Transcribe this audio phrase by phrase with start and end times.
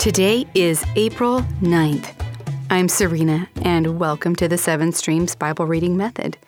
[0.00, 2.14] Today is April 9th.
[2.70, 6.38] I'm Serena, and welcome to the Seven Streams Bible Reading Method.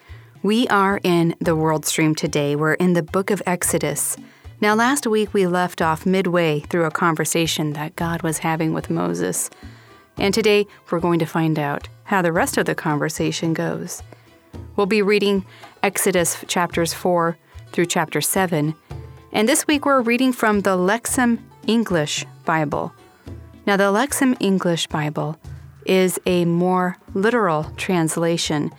[0.43, 2.57] We are in the World Stream today.
[2.57, 4.17] We're in the book of Exodus.
[4.63, 8.89] Now, last week we left off midway through a conversation that God was having with
[8.89, 9.51] Moses.
[10.17, 14.03] And today we're going to find out how the rest of the conversation goes.
[14.77, 15.45] We'll be reading
[15.83, 17.37] Exodus chapters 4
[17.71, 18.75] through chapter 7.
[19.31, 22.95] And this week we're reading from the Lexham English Bible.
[23.65, 25.37] Now, the Lexham English Bible
[25.87, 28.73] is a more literal translation.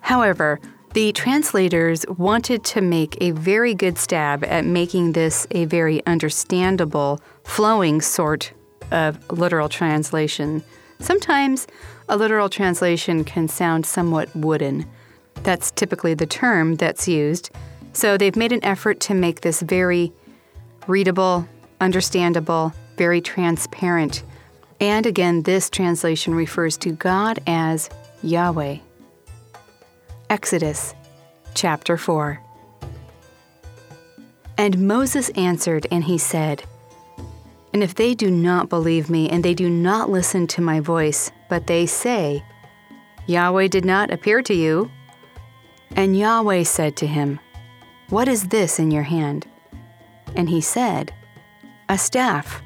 [0.00, 0.60] However,
[0.92, 7.20] the translators wanted to make a very good stab at making this a very understandable,
[7.44, 8.52] flowing sort
[8.90, 10.64] of literal translation.
[10.98, 11.66] Sometimes
[12.08, 14.84] a literal translation can sound somewhat wooden.
[15.42, 17.50] That's typically the term that's used.
[17.92, 20.12] So they've made an effort to make this very
[20.86, 21.48] readable,
[21.80, 24.22] understandable, very transparent.
[24.78, 27.88] And again, this translation refers to God as
[28.22, 28.76] Yahweh.
[30.28, 30.94] Exodus
[31.54, 32.38] chapter 4.
[34.58, 36.62] And Moses answered, and he said,
[37.72, 41.32] And if they do not believe me, and they do not listen to my voice,
[41.48, 42.44] but they say,
[43.24, 44.90] Yahweh did not appear to you.
[45.96, 47.40] And Yahweh said to him,
[48.10, 49.46] What is this in your hand?
[50.36, 51.14] And he said,
[51.88, 52.62] A staff.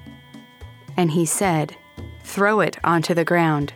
[0.97, 1.77] And he said,
[2.23, 3.73] Throw it onto the ground.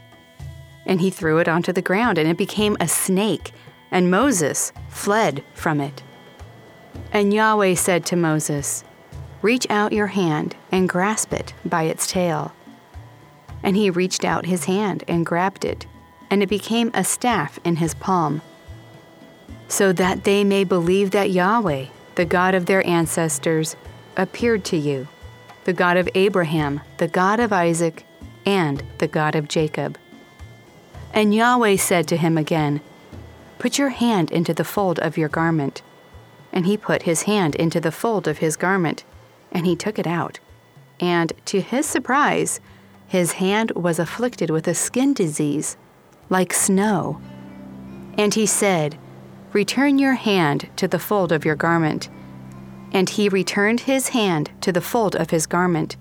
[0.86, 3.52] And he threw it onto the ground, and it became a snake,
[3.90, 6.02] and Moses fled from it.
[7.12, 8.84] And Yahweh said to Moses,
[9.42, 12.52] Reach out your hand and grasp it by its tail.
[13.62, 15.86] And he reached out his hand and grabbed it,
[16.30, 18.42] and it became a staff in his palm.
[19.68, 23.76] So that they may believe that Yahweh, the God of their ancestors,
[24.16, 25.06] appeared to you
[25.68, 28.06] the God of Abraham, the God of Isaac,
[28.46, 29.98] and the God of Jacob.
[31.12, 32.80] And Yahweh said to him again,
[33.58, 35.82] Put your hand into the fold of your garment.
[36.54, 39.04] And he put his hand into the fold of his garment,
[39.52, 40.40] and he took it out.
[41.00, 42.60] And to his surprise,
[43.06, 45.76] his hand was afflicted with a skin disease,
[46.30, 47.20] like snow.
[48.16, 48.96] And he said,
[49.52, 52.08] Return your hand to the fold of your garment.
[52.92, 55.96] And he returned his hand to the fold of his garment.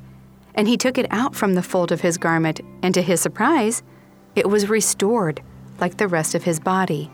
[0.56, 3.84] And he took it out from the fold of his garment, and to his surprise,
[4.36, 5.42] it was restored
[5.80, 7.12] like the rest of his body.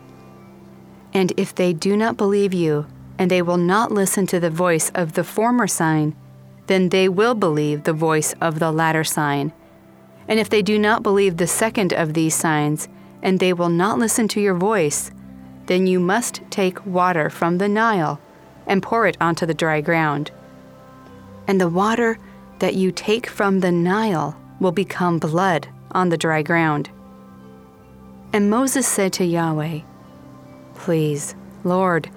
[1.12, 2.86] And if they do not believe you,
[3.18, 6.16] and they will not listen to the voice of the former sign,
[6.66, 9.52] then they will believe the voice of the latter sign.
[10.26, 12.88] And if they do not believe the second of these signs,
[13.22, 15.10] and they will not listen to your voice,
[15.66, 18.20] then you must take water from the Nile
[18.66, 20.30] and pour it onto the dry ground.
[21.46, 22.18] And the water
[22.58, 26.90] that you take from the Nile will become blood on the dry ground.
[28.32, 29.80] And Moses said to Yahweh,
[30.74, 32.10] Please, Lord,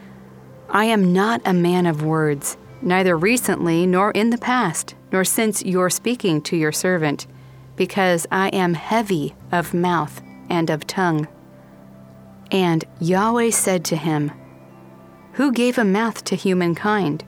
[0.70, 5.64] I am not a man of words, neither recently nor in the past, nor since
[5.64, 7.28] your speaking to your servant,
[7.76, 11.28] because I am heavy of mouth and of tongue.
[12.52, 14.32] And Yahweh said to him,
[15.38, 17.24] who gave a mouth to humankind?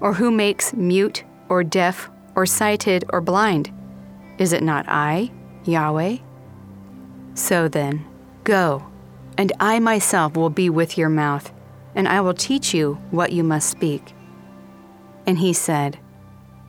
[0.00, 3.72] Or who makes mute or deaf or sighted or blind?
[4.36, 5.32] Is it not I,
[5.64, 6.18] Yahweh?
[7.32, 8.04] So then,
[8.44, 8.86] go,
[9.38, 11.50] and I myself will be with your mouth,
[11.94, 14.12] and I will teach you what you must speak.
[15.26, 15.98] And he said,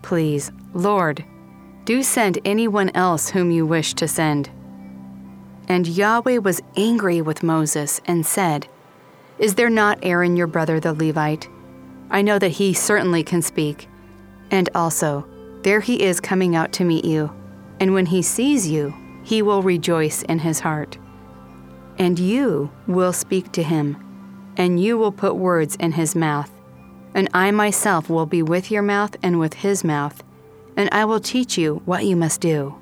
[0.03, 1.25] Please, Lord,
[1.83, 4.49] do send anyone else whom you wish to send.
[5.67, 8.69] And Yahweh was angry with Moses and said,
[9.39, 11.47] is there not Aaron your brother the Levite?
[12.09, 13.87] I know that he certainly can speak.
[14.49, 15.27] And also,
[15.61, 17.31] there he is coming out to meet you,
[17.79, 18.93] and when he sees you,
[19.23, 20.97] he will rejoice in his heart.
[21.99, 23.97] And you will speak to him,
[24.55, 26.51] and you will put words in his mouth.
[27.13, 30.23] And I myself will be with your mouth and with his mouth,
[30.75, 32.75] and I will teach you what you must do.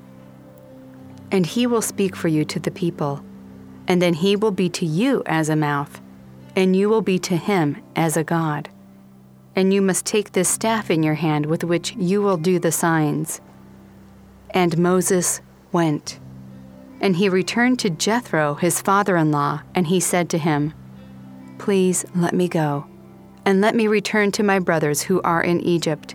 [1.30, 3.22] And he will speak for you to the people,
[3.88, 6.00] and then he will be to you as a mouth
[6.56, 8.70] and you will be to him as a God.
[9.54, 12.72] And you must take this staff in your hand with which you will do the
[12.72, 13.40] signs.
[14.50, 16.18] And Moses went.
[17.00, 20.72] And he returned to Jethro, his father in law, and he said to him,
[21.58, 22.86] Please let me go,
[23.44, 26.14] and let me return to my brothers who are in Egypt,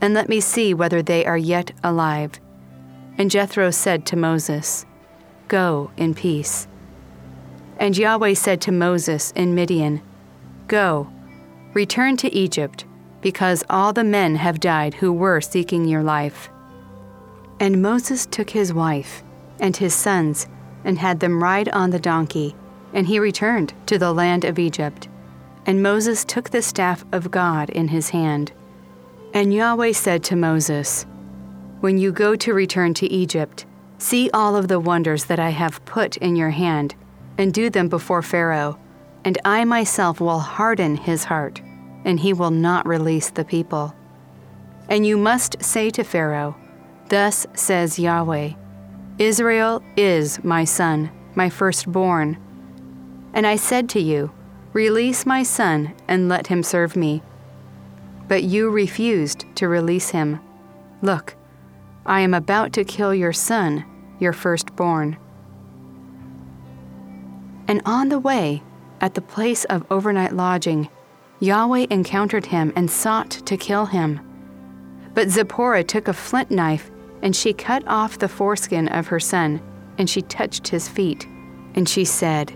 [0.00, 2.40] and let me see whether they are yet alive.
[3.18, 4.84] And Jethro said to Moses,
[5.48, 6.66] Go in peace.
[7.78, 10.00] And Yahweh said to Moses in Midian,
[10.66, 11.10] Go,
[11.74, 12.84] return to Egypt,
[13.20, 16.48] because all the men have died who were seeking your life.
[17.60, 19.22] And Moses took his wife
[19.60, 20.46] and his sons
[20.84, 22.54] and had them ride on the donkey,
[22.92, 25.08] and he returned to the land of Egypt.
[25.66, 28.52] And Moses took the staff of God in his hand.
[29.34, 31.04] And Yahweh said to Moses,
[31.80, 33.66] When you go to return to Egypt,
[33.98, 36.94] see all of the wonders that I have put in your hand,
[37.38, 38.78] and do them before Pharaoh,
[39.24, 41.60] and I myself will harden his heart,
[42.04, 43.94] and he will not release the people.
[44.88, 46.56] And you must say to Pharaoh,
[47.08, 48.50] Thus says Yahweh,
[49.18, 52.38] Israel is my son, my firstborn.
[53.32, 54.32] And I said to you,
[54.72, 57.22] Release my son and let him serve me.
[58.28, 60.40] But you refused to release him.
[61.00, 61.34] Look,
[62.04, 63.84] I am about to kill your son,
[64.18, 65.16] your firstborn.
[67.68, 68.62] And on the way,
[69.00, 70.88] at the place of overnight lodging,
[71.40, 74.20] Yahweh encountered him and sought to kill him.
[75.14, 76.90] But Zipporah took a flint knife
[77.22, 79.60] and she cut off the foreskin of her son,
[79.98, 81.26] and she touched his feet.
[81.74, 82.52] And she said,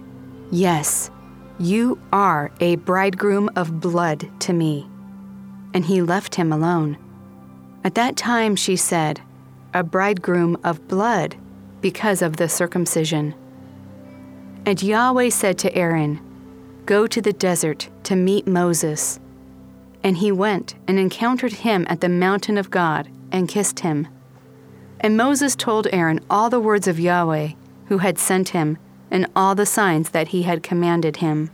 [0.51, 1.11] Yes,
[1.59, 4.89] you are a bridegroom of blood to me.
[5.75, 6.99] And he left him alone.
[7.85, 9.21] At that time she said,
[9.75, 11.37] A bridegroom of blood,
[11.81, 13.35] because of the circumcision.
[14.67, 16.21] And Yahweh said to Aaron,
[16.87, 19.21] Go to the desert to meet Moses.
[20.03, 24.09] And he went and encountered him at the mountain of God and kissed him.
[25.01, 27.51] And Moses told Aaron all the words of Yahweh,
[27.87, 28.79] who had sent him,
[29.11, 31.51] and all the signs that he had commanded him.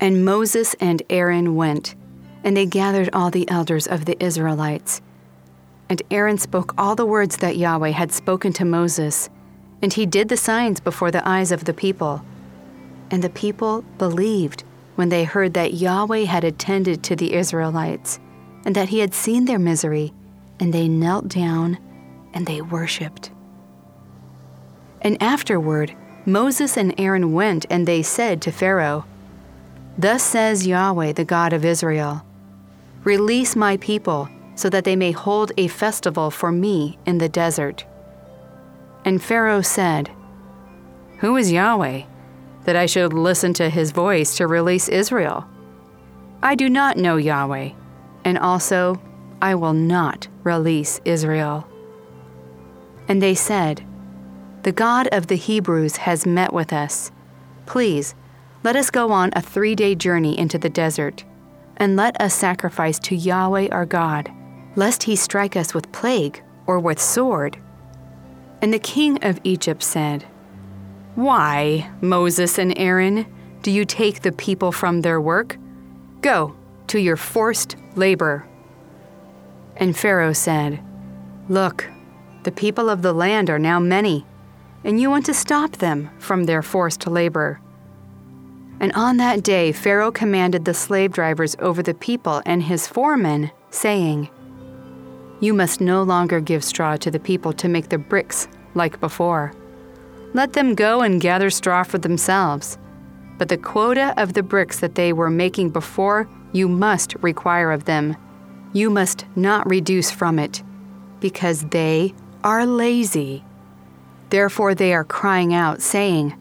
[0.00, 1.94] And Moses and Aaron went,
[2.42, 5.00] and they gathered all the elders of the Israelites.
[5.88, 9.28] And Aaron spoke all the words that Yahweh had spoken to Moses,
[9.82, 12.24] and he did the signs before the eyes of the people.
[13.10, 14.64] And the people believed
[14.94, 18.20] when they heard that Yahweh had attended to the Israelites,
[18.64, 20.12] and that he had seen their misery,
[20.60, 21.78] and they knelt down
[22.32, 23.30] and they worshiped.
[25.02, 25.94] And afterward,
[26.24, 29.04] Moses and Aaron went and they said to Pharaoh,
[29.98, 32.24] Thus says Yahweh, the God of Israel
[33.04, 37.84] Release my people, so that they may hold a festival for me in the desert.
[39.04, 40.10] And Pharaoh said,
[41.18, 42.02] Who is Yahweh,
[42.64, 45.46] that I should listen to his voice to release Israel?
[46.42, 47.70] I do not know Yahweh,
[48.24, 49.00] and also
[49.40, 51.66] I will not release Israel.
[53.08, 53.84] And they said,
[54.62, 57.10] The God of the Hebrews has met with us.
[57.66, 58.14] Please,
[58.62, 61.24] let us go on a three day journey into the desert,
[61.76, 64.30] and let us sacrifice to Yahweh our God,
[64.76, 67.58] lest he strike us with plague or with sword.
[68.62, 70.22] And the king of Egypt said,
[71.16, 73.26] Why, Moses and Aaron,
[73.62, 75.58] do you take the people from their work?
[76.20, 76.54] Go
[76.86, 78.46] to your forced labor.
[79.76, 80.80] And Pharaoh said,
[81.48, 81.90] Look,
[82.44, 84.24] the people of the land are now many,
[84.84, 87.60] and you want to stop them from their forced labor.
[88.78, 93.50] And on that day, Pharaoh commanded the slave drivers over the people and his foremen,
[93.70, 94.30] saying,
[95.42, 98.46] You must no longer give straw to the people to make the bricks
[98.76, 99.52] like before.
[100.34, 102.78] Let them go and gather straw for themselves.
[103.38, 107.86] But the quota of the bricks that they were making before, you must require of
[107.86, 108.16] them.
[108.72, 110.62] You must not reduce from it,
[111.18, 113.44] because they are lazy.
[114.30, 116.38] Therefore, they are crying out, saying,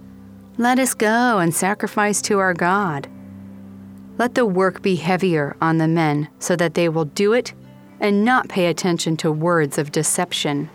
[0.59, 3.07] Let us go and sacrifice to our God.
[4.19, 7.55] Let the work be heavier on the men, so that they will do it
[8.01, 10.69] and not pay attention to words of deception.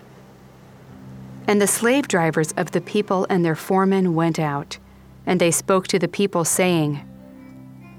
[1.47, 4.79] And the slave drivers of the people and their foremen went out,
[5.27, 7.07] and they spoke to the people, saying,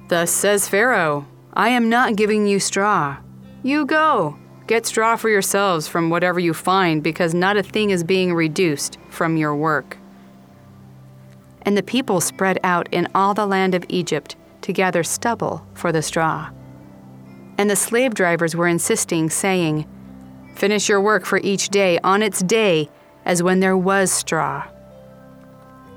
[0.07, 3.17] Thus says Pharaoh, I am not giving you straw.
[3.61, 8.03] You go Get straw for yourselves from whatever you find, because not a thing is
[8.03, 9.97] being reduced from your work.
[11.61, 15.93] And the people spread out in all the land of Egypt to gather stubble for
[15.93, 16.49] the straw.
[17.57, 19.87] And the slave drivers were insisting, saying,
[20.55, 22.89] Finish your work for each day on its day,
[23.25, 24.67] as when there was straw.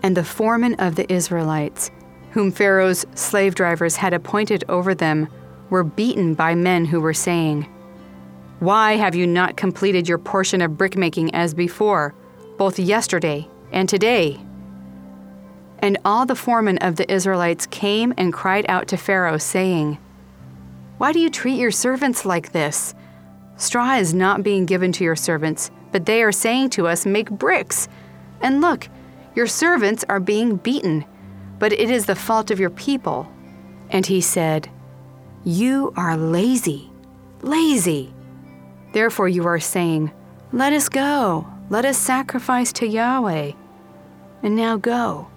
[0.02, 1.90] And the foremen of the Israelites,
[2.33, 5.29] whom Pharaoh's slave drivers had appointed over them,
[5.69, 7.67] were beaten by men who were saying,
[8.61, 12.14] why have you not completed your portion of brickmaking as before,
[12.59, 14.38] both yesterday and today?
[15.79, 19.97] And all the foremen of the Israelites came and cried out to Pharaoh, saying,
[21.00, 22.95] Why do you treat your servants like this?
[23.57, 27.30] Straw is not being given to your servants, but they are saying to us, Make
[27.30, 27.88] bricks.
[28.42, 28.87] And look,
[29.35, 31.07] your servants are being beaten,
[31.59, 33.33] but it is the fault of your people.
[33.88, 34.69] And he said,
[35.42, 36.90] You are lazy,
[37.40, 38.12] lazy.
[38.92, 40.12] Therefore, you are saying,
[40.52, 41.47] Let us go.
[41.71, 43.52] Let us sacrifice to Yahweh.
[44.42, 45.28] And now go.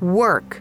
[0.00, 0.60] Work.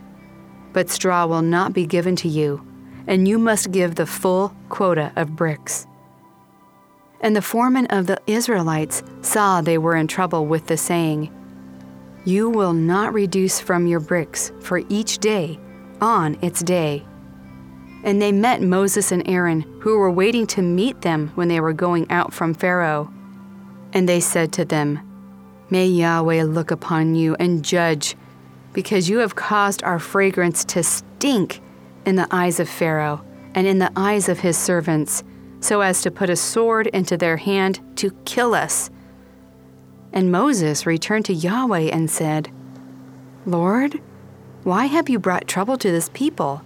[0.74, 2.64] But straw will not be given to you,
[3.08, 5.88] and you must give the full quota of bricks.
[7.22, 11.32] And the foreman of the Israelites saw they were in trouble with the saying,
[12.26, 15.60] You will not reduce from your bricks for each day
[16.02, 17.06] on its day.
[18.04, 21.72] And they met Moses and Aaron, who were waiting to meet them when they were
[21.72, 23.12] going out from Pharaoh.
[23.94, 25.00] And they said to them,
[25.70, 28.18] May Yahweh look upon you and judge,
[28.74, 31.62] because you have caused our fragrance to stink
[32.06, 33.24] in the eyes of Pharaoh
[33.56, 35.24] and in the eyes of his servants,
[35.60, 38.90] so as to put a sword into their hand to kill us.
[40.12, 42.52] And Moses returned to Yahweh and said,
[43.46, 44.02] Lord,
[44.64, 46.64] why have you brought trouble to this people?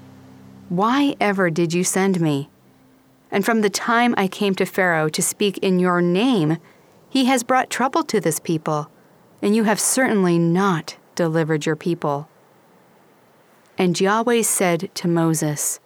[0.69, 2.49] Why ever did you send me?
[3.31, 6.57] And from the time I came to Pharaoh to speak in your name,
[7.09, 8.89] he has brought trouble to this people,
[9.41, 12.29] and you have certainly not delivered your people.
[13.77, 15.79] And Yahweh said to Moses,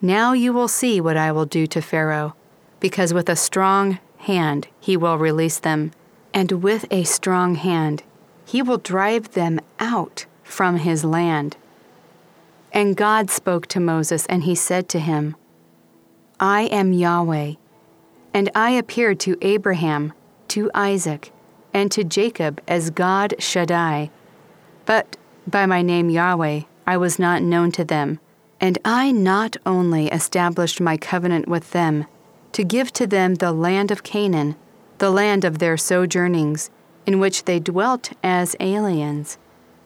[0.00, 2.36] Now you will see what I will do to Pharaoh,
[2.78, 5.90] because with a strong hand he will release them,
[6.32, 8.04] and with a strong hand
[8.44, 11.56] he will drive them out from his land.
[12.72, 15.34] And God spoke to Moses, and he said to him,
[16.38, 17.54] I am Yahweh,
[18.32, 20.12] and I appeared to Abraham,
[20.48, 21.32] to Isaac,
[21.74, 24.10] and to Jacob as God Shaddai.
[24.86, 25.16] But
[25.46, 28.20] by my name Yahweh I was not known to them,
[28.60, 32.06] and I not only established my covenant with them,
[32.52, 34.56] to give to them the land of Canaan,
[34.98, 36.70] the land of their sojournings,
[37.06, 39.38] in which they dwelt as aliens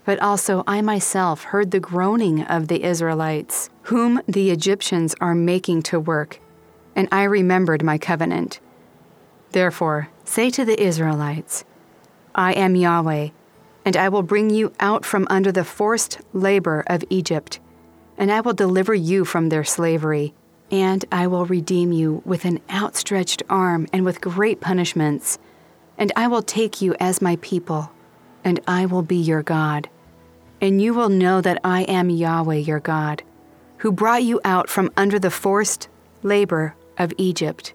[0.06, 5.82] but also I myself heard the groaning of the Israelites, whom the Egyptians are making
[5.82, 6.40] to work,
[6.94, 8.60] and I remembered my covenant.
[9.50, 11.64] Therefore, say to the Israelites,
[12.36, 13.30] I am Yahweh,
[13.86, 17.58] and I will bring you out from under the forced labor of Egypt,
[18.18, 20.34] and I will deliver you from their slavery,
[20.70, 25.38] and I will redeem you with an outstretched arm and with great punishments,
[25.96, 27.90] and I will take you as my people,
[28.44, 29.88] and I will be your God
[30.60, 33.22] and you will know that I am Yahweh your God,
[33.78, 35.88] who brought you out from under the forced
[36.22, 37.74] labor of Egypt.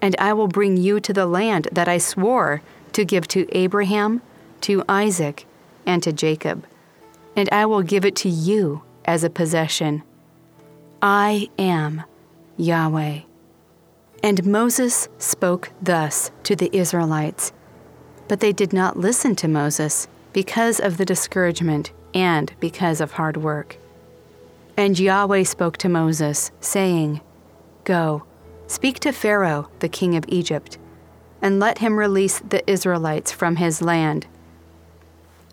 [0.00, 2.62] And I will bring you to the land that I swore
[2.92, 4.22] to give to Abraham,
[4.62, 5.46] to Isaac,
[5.86, 6.64] and to Jacob,
[7.36, 10.02] and I will give it to you as a possession.
[11.00, 12.04] I am
[12.56, 13.20] Yahweh.
[14.22, 17.52] And Moses spoke thus to the Israelites,
[18.28, 23.36] but they did not listen to Moses because of the discouragement and because of hard
[23.36, 23.76] work.
[24.76, 27.20] And Yahweh spoke to Moses, saying,
[27.84, 28.24] Go,
[28.68, 30.78] speak to Pharaoh, the king of Egypt,
[31.42, 34.26] and let him release the Israelites from his land.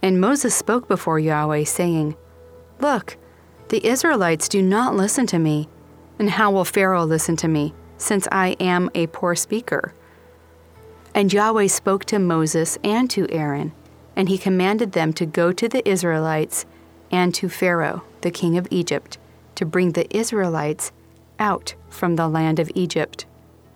[0.02, 2.16] And Moses spoke before Yahweh, saying,
[2.80, 3.18] Look,
[3.70, 5.68] the Israelites do not listen to me,
[6.18, 9.94] and how will Pharaoh listen to me, since I am a poor speaker?
[11.14, 13.74] And Yahweh spoke to Moses and to Aaron,
[14.16, 16.66] and he commanded them to go to the Israelites
[17.12, 19.18] and to Pharaoh, the king of Egypt,
[19.56, 20.92] to bring the Israelites
[21.40, 23.26] out from the land of Egypt.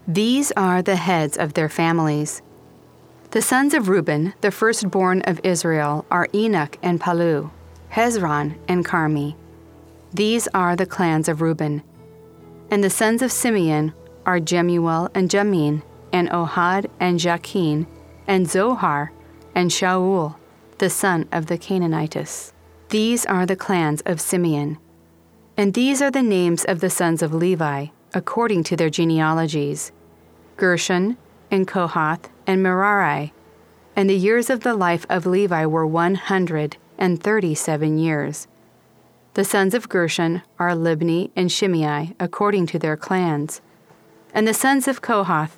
[0.08, 2.42] These are the heads of their families.
[3.34, 7.50] The sons of Reuben, the firstborn of Israel, are Enoch and Pallu,
[7.92, 9.34] Hezron and Carmi.
[10.14, 11.82] These are the clans of Reuben.
[12.70, 13.92] And the sons of Simeon
[14.28, 17.88] are Jemuel and Jamin, and Ohad and Jachin,
[18.28, 19.12] and Zohar
[19.56, 20.36] and Shaul,
[20.78, 22.54] the son of the Canaanites.
[22.90, 24.78] These are the clans of Simeon.
[25.58, 29.92] And these are the names of the sons of Levi, according to their genealogies
[30.56, 31.18] Gershon,
[31.50, 33.34] and Kohath, and Merari.
[33.96, 38.48] And the years of the life of Levi were one hundred and thirty seven years.
[39.36, 43.62] The sons of Gershon are Libni and Shimei, according to their clans.
[44.34, 45.58] And the sons of Kohath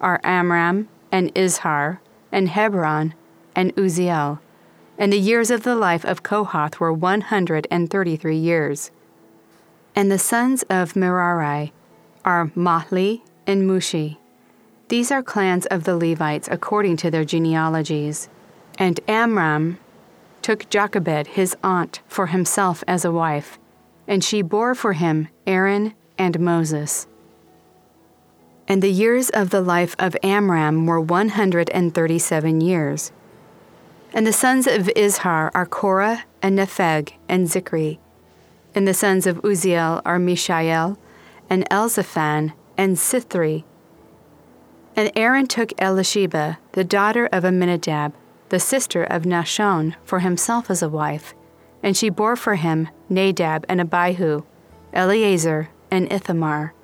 [0.00, 1.98] are Amram and Izhar
[2.30, 3.14] and Hebron
[3.56, 4.38] and Uzziel,
[4.96, 8.92] and the years of the life of Kohath were one hundred and thirty three years.
[9.96, 11.72] And the sons of Merari
[12.24, 14.18] are Mahli and Mushi.
[14.90, 18.28] These are clans of the Levites according to their genealogies.
[18.76, 19.78] And Amram
[20.42, 23.56] took Jochebed his aunt for himself as a wife,
[24.08, 27.06] and she bore for him Aaron and Moses.
[28.66, 33.12] And the years of the life of Amram were one hundred and thirty seven years.
[34.12, 37.98] And the sons of Izhar are Korah and Nepheg and Zikri.
[38.74, 40.98] And the sons of Uzziel are Mishael
[41.48, 43.62] and Elzaphan and Sithri.
[44.96, 48.12] And Aaron took Elisheba, the daughter of Aminadab,
[48.48, 51.34] the sister of Nahshon, for himself as a wife,
[51.82, 54.42] and she bore for him Nadab and Abihu,
[54.92, 56.74] Eleazar and Ithamar.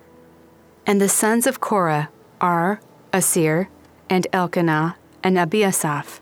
[0.87, 2.11] And the sons of Korah
[2.41, 2.81] are
[3.13, 3.69] Asir
[4.09, 6.21] and Elkanah, and Abiasaph.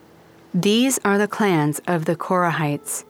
[0.54, 3.04] These are the clans of the Korahites.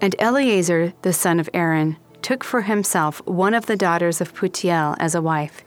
[0.00, 4.96] And Eleazar, the son of Aaron, took for himself one of the daughters of Putiel
[4.98, 5.62] as a wife,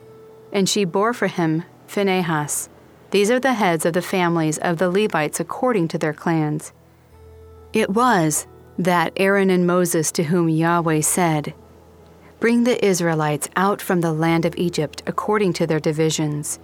[0.51, 2.69] and she bore for him Phinehas.
[3.11, 6.73] These are the heads of the families of the Levites according to their clans.
[7.71, 8.47] It was
[8.77, 11.53] that Aaron and Moses to whom Yahweh said,
[12.39, 16.59] Bring the Israelites out from the land of Egypt according to their divisions.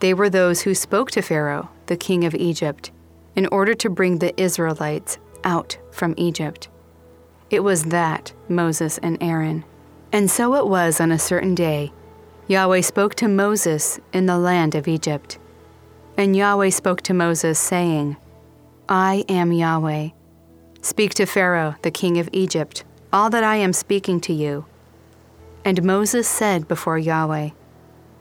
[0.00, 2.90] They were those who spoke to Pharaoh, the king of Egypt,
[3.34, 6.68] in order to bring the Israelites out from Egypt.
[7.50, 9.64] It was that Moses and Aaron.
[10.12, 11.92] And so it was on a certain day.
[12.48, 15.38] Yahweh spoke to Moses in the land of Egypt.
[16.16, 18.16] And Yahweh spoke to Moses, saying,
[18.88, 20.10] I am Yahweh.
[20.82, 24.66] Speak to Pharaoh, the king of Egypt, all that I am speaking to you.
[25.64, 27.50] And Moses said before Yahweh,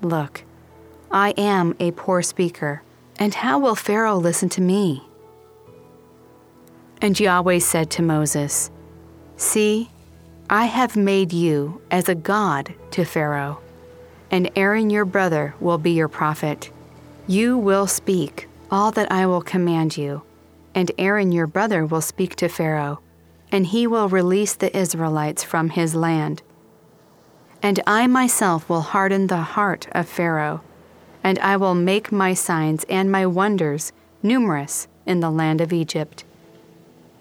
[0.02, 0.44] Look,
[1.12, 2.84] I am a poor speaker,
[3.18, 5.04] and how will Pharaoh listen to me?
[7.02, 8.70] And Yahweh said to Moses,
[9.36, 9.90] See,
[10.50, 13.60] I have made you as a god to Pharaoh,
[14.32, 16.72] and Aaron your brother will be your prophet.
[17.28, 20.24] You will speak all that I will command you,
[20.74, 23.02] and Aaron your brother will speak to Pharaoh,
[23.52, 26.42] and he will release the Israelites from his land.
[27.62, 30.62] And I myself will harden the heart of Pharaoh,
[31.24, 33.92] and I will make my signs and my wonders
[34.24, 36.24] numerous in the land of Egypt.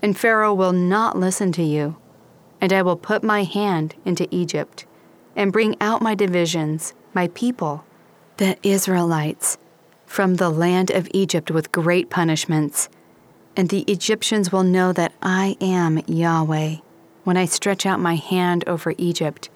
[0.01, 1.97] And Pharaoh will not listen to you
[2.61, 4.85] and I will put my hand into Egypt,
[5.41, 7.83] and bring out my divisions, my people,
[8.37, 9.57] the Israelites,
[10.05, 12.91] from the land of Egypt with great punishments.
[13.57, 16.77] And the Egyptians will know that I am Yahweh
[17.25, 19.49] when I stretch out my hand over Egypt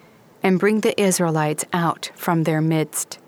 [0.42, 3.18] and bring the Israelites out from their midst.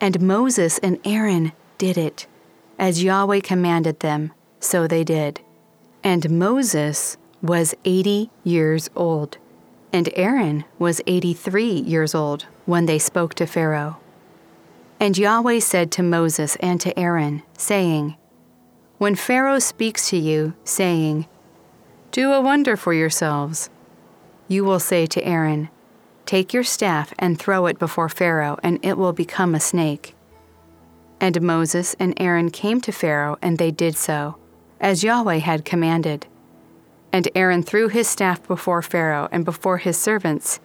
[0.00, 2.26] And Moses and Aaron did it,
[2.80, 5.40] as Yahweh commanded them, so they did.
[6.02, 9.38] And Moses was 80 years old,
[9.92, 13.98] and Aaron was 83 years old when they spoke to Pharaoh.
[15.00, 18.16] And Yahweh said to Moses and to Aaron, saying,
[18.98, 21.26] When Pharaoh speaks to you, saying,
[22.10, 23.70] Do a wonder for yourselves,
[24.48, 25.68] you will say to Aaron,
[26.26, 30.14] Take your staff and throw it before Pharaoh, and it will become a snake.
[31.20, 34.36] And Moses and Aaron came to Pharaoh, and they did so,
[34.80, 36.26] as Yahweh had commanded.
[37.12, 40.60] And Aaron threw his staff before Pharaoh and before his servants,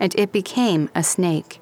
[0.00, 1.60] and it became a snake.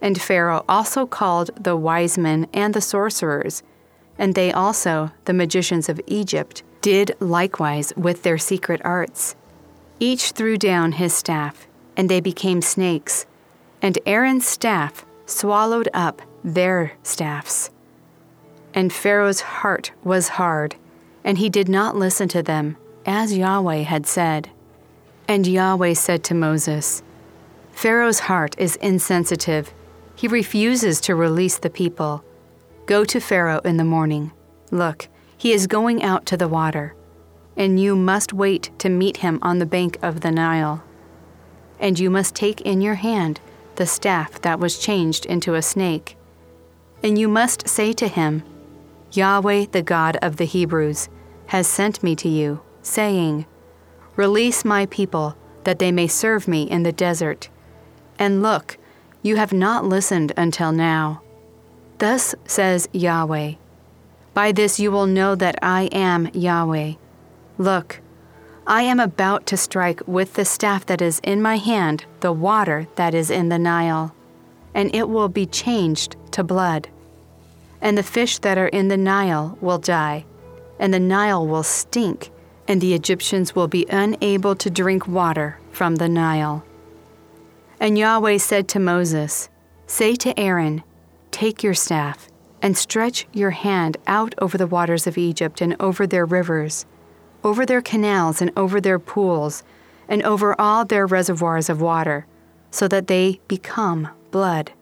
[0.00, 3.62] And Pharaoh also called the wise men and the sorcerers,
[4.18, 9.34] and they also, the magicians of Egypt, did likewise with their secret arts.
[10.00, 13.26] Each threw down his staff, and they became snakes,
[13.80, 17.70] and Aaron's staff swallowed up their staffs.
[18.74, 20.76] And Pharaoh's heart was hard,
[21.22, 24.50] and he did not listen to them as Yahweh had said.
[25.28, 27.02] And Yahweh said to Moses,
[27.72, 29.72] Pharaoh's heart is insensitive.
[30.16, 32.24] He refuses to release the people.
[32.86, 34.32] Go to Pharaoh in the morning.
[34.70, 36.94] Look, he is going out to the water,
[37.56, 40.82] and you must wait to meet him on the bank of the Nile.
[41.80, 43.40] And you must take in your hand
[43.76, 46.16] the staff that was changed into a snake.
[47.02, 48.42] And you must say to him,
[49.12, 51.08] Yahweh, the God of the Hebrews,
[51.46, 53.46] has sent me to you saying,
[54.16, 57.48] Release my people, that they may serve me in the desert.
[58.18, 58.78] And look,
[59.22, 61.22] you have not listened until now.
[61.98, 63.54] Thus says Yahweh
[64.34, 66.94] By this you will know that I am Yahweh.
[67.58, 68.00] Look,
[68.66, 72.86] I am about to strike with the staff that is in my hand the water
[72.96, 74.14] that is in the Nile,
[74.74, 76.88] and it will be changed to blood.
[77.80, 80.24] And the fish that are in the Nile will die,
[80.78, 82.30] and the Nile will stink
[82.66, 86.64] and the Egyptians will be unable to drink water from the Nile.
[87.80, 89.48] And Yahweh said to Moses,
[89.86, 90.82] Say to Aaron,
[91.30, 92.28] Take your staff,
[92.62, 96.86] and stretch your hand out over the waters of Egypt and over their rivers,
[97.42, 99.62] over their canals and over their pools,
[100.08, 102.26] and over all their reservoirs of water,
[102.70, 104.72] so that they become blood.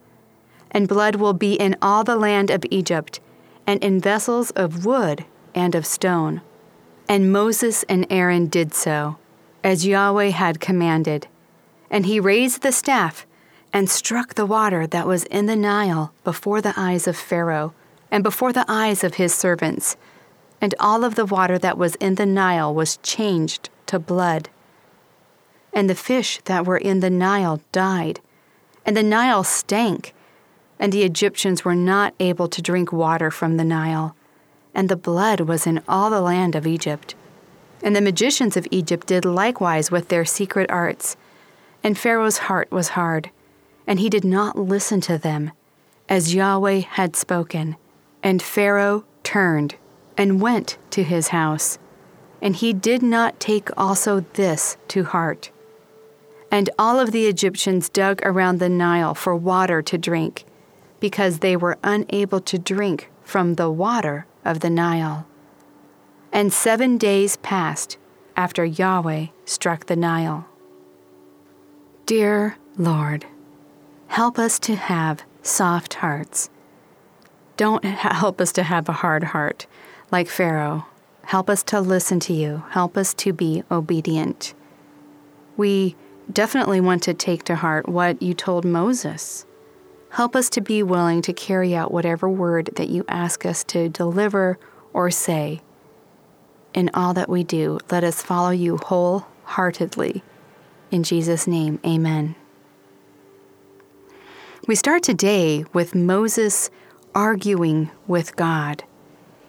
[0.70, 3.20] And blood will be in all the land of Egypt,
[3.66, 6.40] and in vessels of wood and of stone
[7.08, 9.16] and Moses and Aaron did so,
[9.62, 11.26] as Yahweh had commanded.
[11.90, 13.26] And he raised the staff,
[13.72, 17.74] and struck the water that was in the Nile before the eyes of Pharaoh
[18.10, 19.96] and before the eyes of his servants.
[20.60, 24.50] And all of the water that was in the Nile was changed to blood.
[25.72, 28.20] And the fish that were in the Nile died,
[28.84, 30.14] and the Nile stank,
[30.78, 34.14] and the Egyptians were not able to drink water from the Nile,
[34.74, 37.14] and the blood was in all the land of Egypt.
[37.82, 41.16] And the magicians of Egypt did likewise with their secret arts.
[41.82, 43.30] And Pharaoh's heart was hard,
[43.86, 45.50] and he did not listen to them,
[46.08, 47.76] as Yahweh had spoken.
[48.22, 49.74] And Pharaoh turned
[50.16, 51.78] and went to his house,
[52.40, 55.50] and he did not take also this to heart.
[56.50, 60.44] And all of the Egyptians dug around the Nile for water to drink,
[61.00, 65.26] because they were unable to drink from the water of the Nile.
[66.32, 67.98] And seven days passed
[68.36, 70.46] after Yahweh struck the Nile.
[72.06, 73.26] Dear Lord,
[74.08, 76.50] help us to have soft hearts.
[77.56, 79.66] Don't help us to have a hard heart
[80.10, 80.86] like Pharaoh.
[81.24, 82.64] Help us to listen to you.
[82.70, 84.54] Help us to be obedient.
[85.56, 85.96] We
[86.32, 89.46] definitely want to take to heart what you told Moses.
[90.12, 93.88] Help us to be willing to carry out whatever word that you ask us to
[93.88, 94.58] deliver
[94.92, 95.62] or say
[96.74, 100.22] in all that we do, let us follow you wholeheartedly.
[100.90, 102.34] In Jesus' name, amen.
[104.66, 106.70] We start today with Moses
[107.14, 108.84] arguing with God.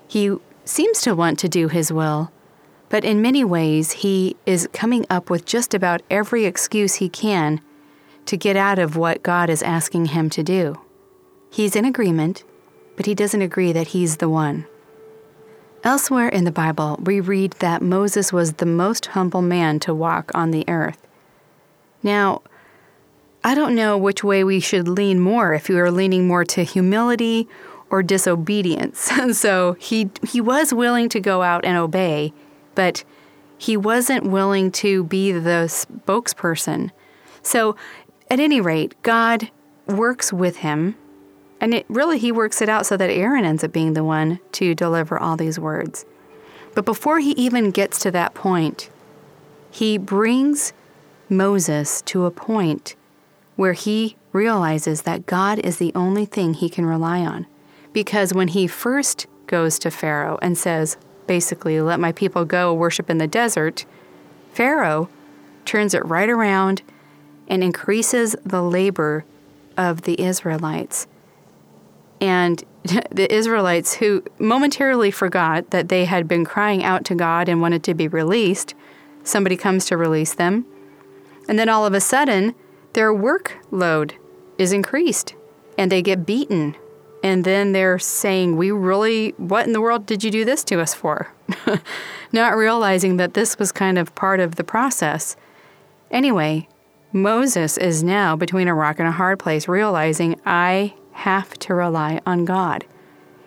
[0.08, 2.32] He seems to want to do his will,
[2.90, 7.62] but in many ways he is coming up with just about every excuse he can
[8.26, 10.80] to get out of what God is asking him to do.
[11.50, 12.44] He's in agreement,
[12.96, 14.66] but he doesn't agree that he's the one.
[15.84, 20.32] Elsewhere in the Bible, we read that Moses was the most humble man to walk
[20.34, 21.06] on the earth.
[22.02, 22.42] Now,
[23.44, 26.64] I don't know which way we should lean more, if we are leaning more to
[26.64, 27.50] humility
[27.90, 29.12] or disobedience.
[29.38, 32.34] so he, he was willing to go out and obey,
[32.76, 33.04] but
[33.58, 36.92] he wasn't willing to be the spokesperson.
[37.42, 37.76] So,
[38.30, 39.50] at any rate, God
[39.88, 40.96] works with him
[41.64, 44.42] and it really, he works it out so that Aaron ends up being the one
[44.52, 46.06] to deliver all these words.
[46.76, 48.90] But before he even gets to that point,
[49.72, 50.74] he brings
[51.30, 52.98] Moses to a point
[53.56, 57.48] where he realizes that God is the only thing he can rely on.
[57.94, 63.10] Because when he first goes to Pharaoh and says, basically, let my people go worship
[63.10, 63.86] in the desert,
[64.52, 65.08] Pharaoh
[65.64, 66.82] turns it right around
[67.48, 69.26] and increases the labor
[69.78, 71.08] of the Israelites.
[72.22, 72.64] And
[73.12, 77.84] the Israelites, who momentarily forgot that they had been crying out to God and wanted
[77.84, 78.76] to be released,
[79.24, 80.66] somebody comes to release them.
[81.48, 82.56] And then all of a sudden,
[82.94, 84.14] their workload
[84.58, 85.36] is increased
[85.78, 86.76] and they get beaten.
[87.24, 90.82] And then they're saying, We really, what in the world did you do this to
[90.82, 91.32] us for?
[92.32, 95.36] Not realizing that this was kind of part of the process.
[96.12, 96.68] Anyway,
[97.16, 102.20] Moses is now between a rock and a hard place, realizing, I have to rely
[102.26, 102.86] on God.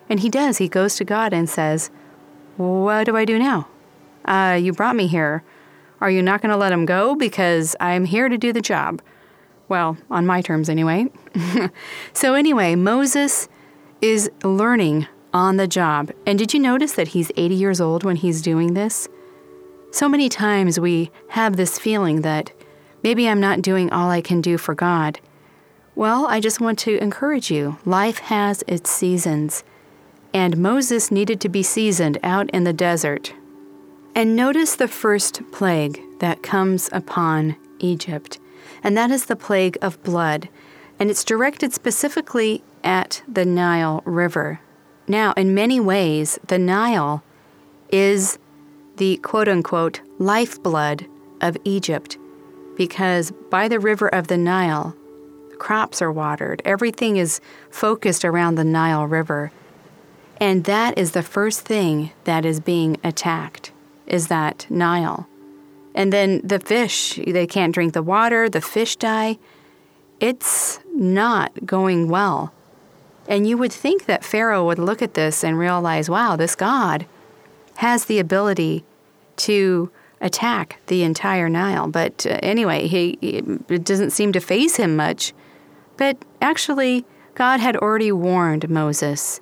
[0.09, 0.59] And he does.
[0.59, 1.91] He goes to God and says,
[2.57, 3.67] What do I do now?
[4.25, 5.43] Uh, you brought me here.
[6.01, 7.17] Are you not going to let him go?
[7.17, 9.03] Because I'm here to do the job.
[9.69, 11.11] Well, on my terms anyway.
[12.13, 13.49] so, anyway, Moses
[14.01, 16.13] is learning on the job.
[16.25, 19.09] And did you notice that he's 80 years old when he's doing this?
[19.91, 22.53] So many times we have this feeling that
[23.03, 25.21] maybe I'm not doing all I can do for God.
[25.95, 27.79] Well, I just want to encourage you.
[27.85, 29.65] Life has its seasons,
[30.35, 33.33] and Moses needed to be seasoned out in the desert.
[34.15, 38.39] And notice the first plague that comes upon Egypt,
[38.83, 40.49] and that is the plague of blood,
[40.99, 44.61] and it's directed specifically at the Nile River.
[45.09, 47.23] Now, in many ways, the Nile
[47.91, 48.39] is
[48.97, 51.07] the quote unquote lifeblood
[51.41, 52.19] of Egypt,
[52.77, 54.95] because by the river of the Nile,
[55.59, 59.53] crops are watered, everything is focused around the Nile River.
[60.39, 63.73] And that is the first thing that is being attacked
[64.07, 65.27] is that Nile.
[65.95, 69.39] And then the fish, they can't drink the water, the fish die.
[70.21, 72.53] It's not going well.
[73.29, 77.07] And you would think that Pharaoh would look at this and realize, wow, this God
[77.77, 78.85] has the ability
[79.37, 81.89] to attack the entire Nile.
[81.89, 85.33] But uh, anyway, he, it doesn't seem to faze him much.
[85.97, 89.41] But actually, God had already warned Moses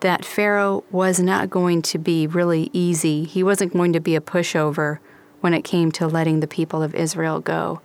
[0.00, 3.24] that Pharaoh was not going to be really easy.
[3.24, 4.98] He wasn't going to be a pushover
[5.40, 7.80] when it came to letting the people of Israel go.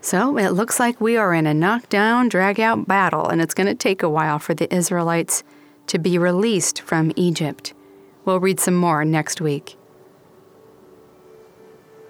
[0.00, 3.66] So it looks like we are in a knockdown, drag out battle, and it's going
[3.66, 5.42] to take a while for the Israelites
[5.88, 7.74] to be released from Egypt.
[8.24, 9.77] We'll read some more next week.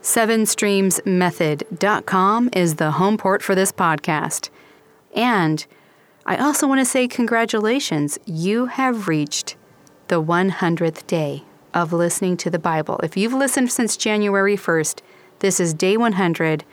[0.03, 4.51] SevenStreamsMethod.com is the home port for this podcast.
[5.15, 5.67] And
[6.25, 8.19] I also want to say congratulations.
[8.25, 9.57] You have reached
[10.07, 11.43] the 100th day
[11.75, 13.01] of listening to the Bible.
[13.03, 15.01] If you've listened since January 1st,
[15.41, 16.65] this is day 100,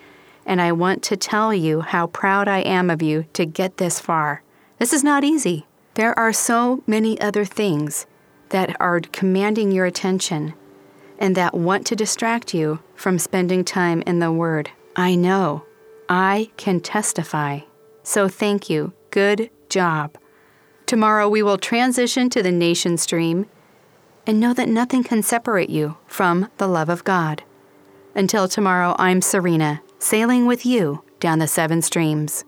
[0.46, 4.00] and I want to tell you how proud I am of you to get this
[4.00, 4.44] far.
[4.78, 5.66] This is not easy.
[5.96, 8.06] There are so many other things
[8.50, 10.54] that are commanding your attention
[11.18, 14.72] and that want to distract you from spending time in the Word.
[14.96, 15.66] I know.
[16.08, 17.62] I can testify.
[18.04, 18.94] So thank you.
[19.12, 20.18] Good job.
[20.86, 23.48] Tomorrow we will transition to the nation stream
[24.28, 27.44] and know that nothing can separate you from the love of God.
[28.14, 32.46] Until tomorrow, I'm Serena, sailing with you down the seven streams.